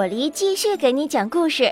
[0.00, 1.70] 我梨继续给你讲故事。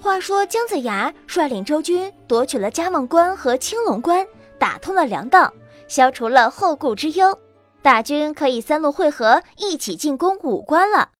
[0.00, 4.26] 话说姜子牙率领周军夺取了嘉梦关和青龙关，
[4.58, 5.52] 打通了粮道，
[5.86, 7.38] 消除了后顾之忧，
[7.82, 11.10] 大军可以三路会合，一起进攻五关了。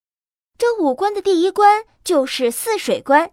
[0.57, 3.29] 这五关的第一关就是泗水关。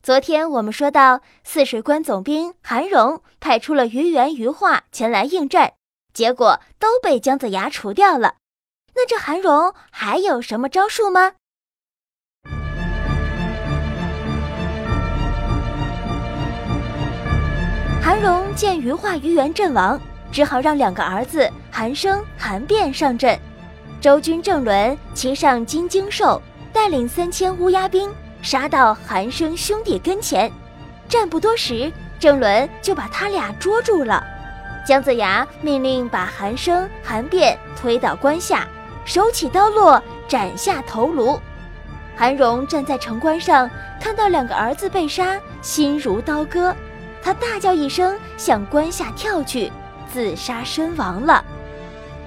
[0.00, 5.72] 昨天我们说到，泗水关总兵韩荣派出了于元、于化前来应战，
[6.12, 8.36] 结果都被姜子牙除掉了。
[8.94, 11.32] 那这韩荣还有什么招数吗？
[18.04, 19.98] 韩荣见于化、于元阵亡，
[20.30, 23.34] 只好让两个儿子韩生、韩变上阵。
[23.98, 26.38] 周军郑伦骑上金睛兽，
[26.70, 30.52] 带领三千乌鸦兵杀到韩生兄弟跟前。
[31.08, 31.90] 战不多时，
[32.20, 34.22] 郑伦就把他俩捉住了。
[34.86, 38.68] 姜子牙命令把韩生、韩变推到关下，
[39.06, 41.40] 手起刀落，斩下头颅。
[42.14, 46.76] 韩荣站在城关上，看到两个儿子被杀，心如刀割。
[47.24, 49.72] 他大叫一声，向关下跳去，
[50.12, 51.42] 自杀身亡了。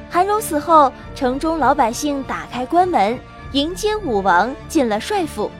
[0.09, 3.19] 韩荣死后，城中老百姓打开关门，
[3.51, 5.51] 迎接武王进了帅府。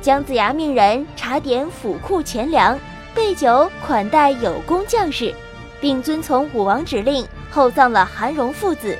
[0.00, 2.78] 姜子牙命人查点府库钱粮，
[3.14, 5.34] 备酒款待有功将士，
[5.78, 8.96] 并遵从武王指令厚葬了韩荣父子。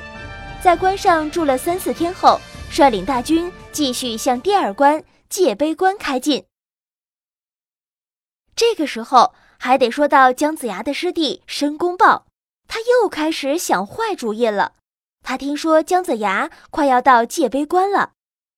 [0.61, 6.45] 在关上住了三四天后，率领大军继续向第二关界碑关开进。
[8.55, 9.33] 这个时候。
[9.65, 12.25] 还得说到姜子牙的师弟申公豹，
[12.67, 14.73] 他又开始想坏主意了。
[15.23, 18.11] 他听说姜子牙快要到界碑关了，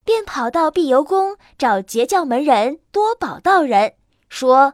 [0.03, 3.93] 便跑到碧游宫找截教门人多宝道人，
[4.29, 4.73] 说：“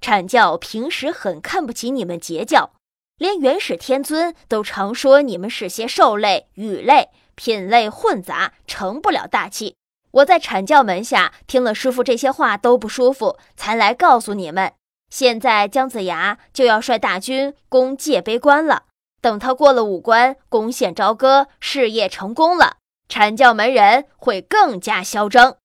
[0.00, 2.72] 阐教平时很看不起你们截教，
[3.18, 9.76] 连元始天尊都常说你们是些兽类、羽类，品类混杂，成不了大器。
[10.12, 14.72] 我在阐教门下听了师傅这些话都不舒服，才来告诉你们。”
[15.08, 18.84] 现在姜子牙就要率大军攻界碑关了。
[19.20, 22.76] 等他过了五关，攻陷朝歌，事业成功了，
[23.08, 25.56] 阐教门人会更加嚣张。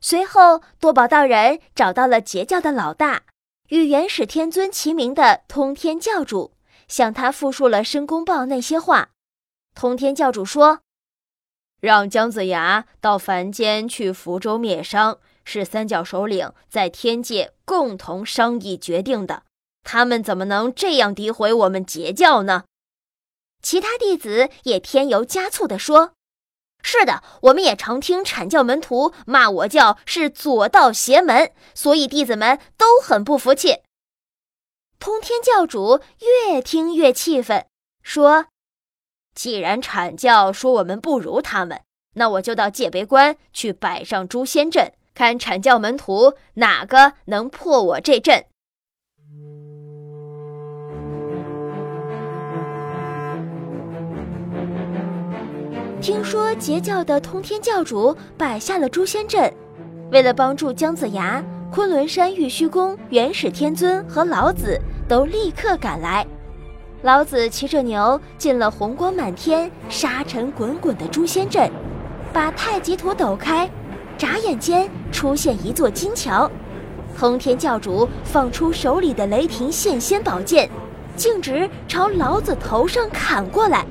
[0.00, 3.22] 随后，多宝道人找到了截教的老大，
[3.68, 6.54] 与元始天尊齐名的通天教主，
[6.88, 9.10] 向他复述了申公豹那些话。
[9.74, 10.80] 通天教主说
[11.80, 19.44] ：“让姜子牙到凡间去福州灭商。”是三角首领在天界共同商议决定的，
[19.82, 22.64] 他们怎么能这样诋毁我们截教呢？
[23.62, 26.14] 其他弟子也添油加醋地说
[26.82, 33.82] ：“是的，我们也常听阐教门徒骂我教是左道邪门，所以弟子们都很不服气。”
[34.98, 36.00] 通天教主
[36.46, 37.66] 越听越气愤，
[38.02, 38.46] 说
[39.34, 41.82] ：“既然阐教说我们不如他们，
[42.14, 48.44] 那我就到界碑关去摆上诛仙阵。”看阐教门徒哪个能破我这阵？
[56.00, 59.52] 听说截教的通天教主摆下了诛仙阵，
[60.10, 61.40] 为了帮助姜子牙，
[61.70, 66.26] 昆仑山玉虚宫元始天尊和老子都立刻赶来。
[67.02, 71.70] 老子骑着牛进了红光满天、沙尘滚滚的诛仙阵，
[72.32, 73.70] 把太极图抖开。
[74.22, 76.48] 眨眼间出现一座金桥，
[77.18, 80.70] 通天教主放出手里的雷霆现仙宝剑，
[81.16, 83.84] 径直朝老子头上砍过来。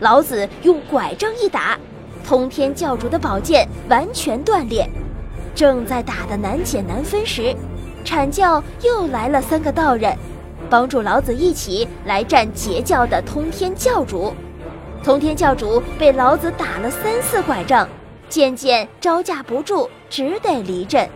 [0.00, 1.78] 老子用拐杖一打，
[2.26, 4.84] 通天教主的宝剑完全断裂。
[5.54, 7.54] 正在打得难解难分时，
[8.04, 10.12] 阐教又来了三个道人，
[10.68, 14.34] 帮助老子一起来战截教的通天教主。
[15.04, 17.88] 通天教主被老子打了三四拐杖。
[18.32, 21.06] 渐渐招架不住，只得离阵。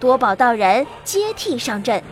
[0.00, 2.02] 多宝道人接替上阵，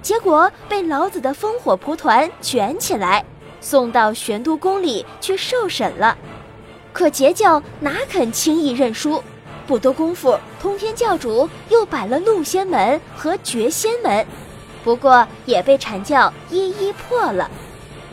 [0.00, 3.22] 结果被老子的烽火蒲团卷起来，
[3.60, 6.16] 送到玄都宫里去受审了。
[6.94, 9.22] 可截教哪肯轻易认输？
[9.66, 14.26] 不多功夫，通天教主又摆了鹿仙门和绝仙门，
[14.82, 17.50] 不过也被阐教一一破了。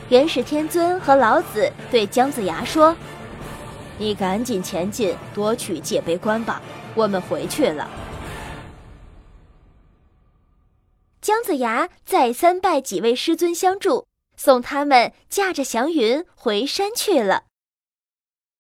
[0.10, 2.94] 元始天尊和老子对姜子牙说。
[4.01, 6.59] 你赶紧前进夺取界碑关吧，
[6.95, 7.88] 我们回去了。
[11.21, 17.44] 姜子牙再三拜几位师尊相助，送他们驾着祥云回山去了。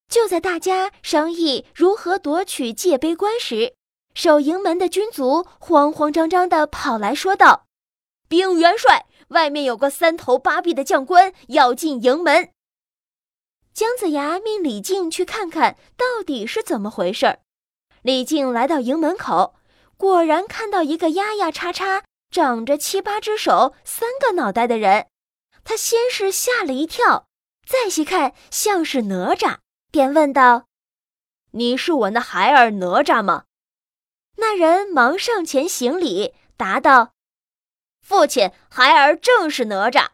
[0.07, 3.73] 就在大家商议如何夺取界碑关时，
[4.13, 7.65] 守营门的军卒慌慌张张的跑来说道
[8.29, 12.49] ：“禀元帅，外面有个三头八臂的将官要进营门。”
[13.73, 17.39] 姜子牙命李靖去看看到底是怎么回事儿。
[18.01, 19.55] 李靖来到营门口，
[19.97, 25.07] 果然看到一个丫丫叉叉、长着七八只手、三个脑袋的人。
[25.63, 27.27] 他先是吓了一跳，
[27.67, 29.59] 再细看，像是哪吒，
[29.91, 30.65] 便问道
[31.53, 33.43] ：“你是我那孩儿哪吒吗？”
[34.37, 37.13] 那人忙上前行礼，答道
[38.01, 40.07] ：“父亲，孩儿正是哪吒。”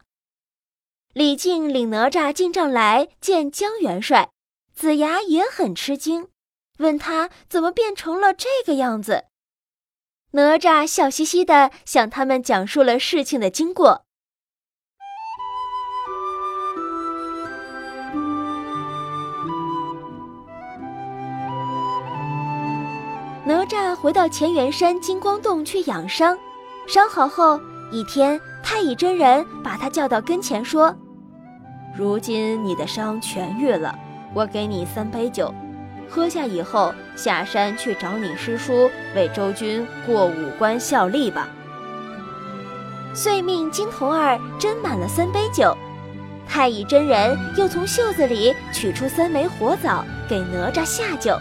[1.18, 4.30] 李靖领哪吒进帐来见江元帅，
[4.76, 6.28] 子牙也很吃惊。
[6.78, 9.24] 问他怎么变成了这个样子？
[10.34, 14.04] 哪吒笑嘻嘻地向他们讲述了事情的经过。
[23.48, 26.38] 哪吒回到乾元山金光洞去养伤，
[26.88, 27.60] 伤好后
[27.92, 30.96] 一天，太乙真人把他叫到跟前说
[31.98, 33.98] ：“如今你的伤痊愈了，
[34.34, 35.54] 我给你三杯酒。”
[36.10, 41.50] 喝下以后，下山去找你师叔，为周军过五关效力吧。
[43.14, 45.76] 遂命金童儿斟满了三杯酒，
[46.48, 51.38] 太乙真人又从袖子里取出三枚火枣给哪吒下酒。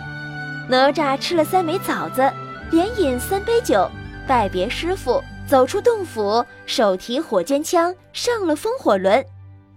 [0.68, 2.28] 哪吒吃了三枚枣子，
[2.72, 3.88] 连饮三杯酒，
[4.26, 9.24] 拜别师傅，走出洞府，手提火尖枪上了风火轮，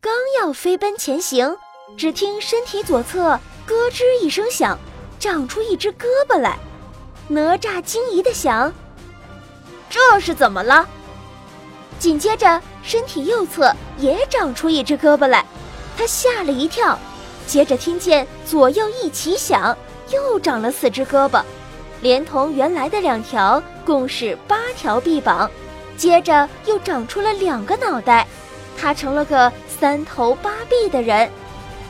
[0.02, 1.58] 刚要飞奔前行，
[1.98, 3.38] 只听身体左侧。
[3.66, 4.80] 咯吱一声响，
[5.20, 6.58] 长出一只胳膊来。
[7.28, 8.74] 哪吒惊疑的想
[9.92, 10.88] ：“这是怎么了？”
[12.00, 15.46] 紧接着，身体右侧也长出一只胳膊来，
[15.96, 16.98] 他吓了一跳。
[17.46, 19.78] 接着听见左右一起响，
[20.12, 21.44] 又长了四只胳膊，
[22.02, 25.50] 连同原来的两条，共是八条臂膀。
[25.98, 28.26] 接着又长出了两个脑袋，
[28.76, 31.32] 他成了个三头八臂的人。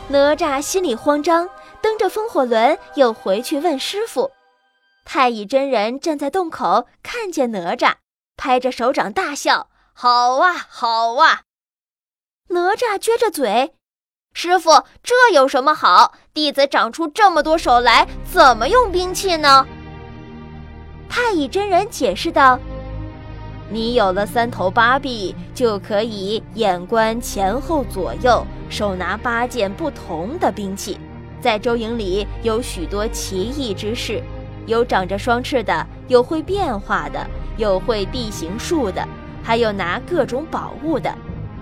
[0.07, 1.49] 哪吒心里慌张。
[1.81, 4.31] 蹬着风火轮又回去问师傅，
[5.05, 7.93] 太乙真人站在洞口，看见哪吒，
[8.35, 11.43] 拍着手掌大笑：“好啊，好啊！”
[12.51, 13.75] 哪吒撅着嘴
[14.35, 16.13] ：“师傅，这有什么好？
[16.33, 19.65] 弟子长出这么多手来，怎么用兵器呢？”
[21.09, 22.59] 太乙真人解释道
[23.71, 30.97] ：“你有了三头八臂，就可以眼观前后左右，手拿八件不同的兵器。”
[31.39, 34.21] 在周营里有许多奇异之事，
[34.65, 37.25] 有长着双翅的，有会变化的，
[37.55, 39.07] 有会地形术的，
[39.41, 41.13] 还有拿各种宝物的。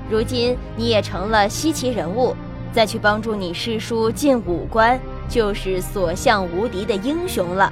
[0.09, 2.35] 如今你也成了稀奇人物，
[2.71, 4.99] 再去帮助你师叔进五关，
[5.29, 7.71] 就是所向无敌的英雄了。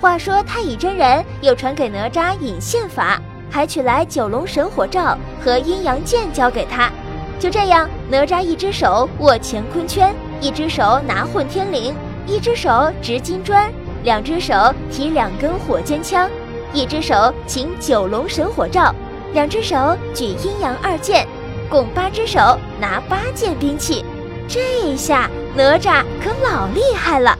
[0.00, 6.90] 话说太乙真人又传给哪吒引线法，还取来九龙神火罩和阴阳剑交给他。
[7.38, 11.92] 就这样，哪吒一只手握乾坤圈，一只手拿混天绫，
[12.26, 13.72] 一只手执金砖，
[14.04, 14.54] 两只手
[14.90, 16.30] 提两根火尖枪，
[16.72, 18.94] 一只手擎九龙神火罩，
[19.32, 21.26] 两只手举阴阳二剑，
[21.68, 22.38] 共八只手
[22.80, 24.04] 拿八件兵器。
[24.46, 27.36] 这一下哪吒可老厉害了。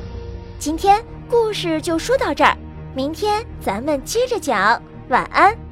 [0.58, 2.57] 今天故事就说到这儿，
[2.95, 4.81] 明天咱们接着讲。
[5.09, 5.68] 晚安。